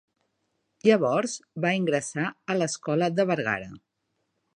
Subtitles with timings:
[0.87, 3.69] Llavors va ingressar a l'Escola de Bergara.